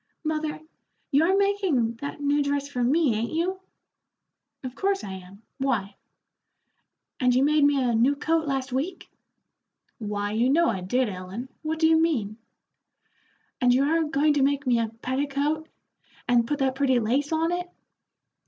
[0.23, 0.59] "Mother,
[1.11, 3.59] you are making that new dress for me, ain't you?"
[4.63, 5.95] "Of course I am; why?"
[7.19, 9.11] "And you made me a new coat last week?"
[9.99, 12.37] "Why, you know I did, Ellen; what do you mean?"
[13.61, 15.69] "And you are going to make me a petticoat
[16.27, 17.69] and put that pretty lace on it?"